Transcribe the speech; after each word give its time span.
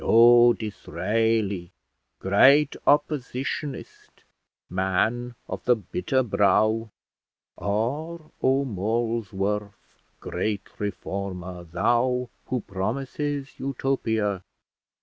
Oh, 0.03 0.53
Disraeli, 0.53 1.69
great 2.17 2.75
oppositionist, 2.87 4.23
man 4.67 5.35
of 5.47 5.63
the 5.65 5.75
bitter 5.75 6.23
brow! 6.23 6.89
or, 7.55 8.31
Oh, 8.41 8.65
Molesworth, 8.65 10.01
great 10.19 10.67
reformer, 10.79 11.65
thou 11.65 12.31
who 12.47 12.61
promisest 12.61 13.59
Utopia. 13.59 14.41